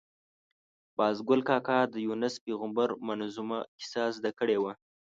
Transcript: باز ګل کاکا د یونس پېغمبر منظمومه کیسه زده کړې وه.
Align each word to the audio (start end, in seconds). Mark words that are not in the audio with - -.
باز 0.97 1.17
ګل 1.27 1.41
کاکا 1.49 1.79
د 1.89 1.95
یونس 2.05 2.35
پېغمبر 2.45 2.89
منظمومه 3.07 3.59
کیسه 3.77 4.03
زده 4.17 4.31
کړې 4.39 4.57
وه. 4.63 4.71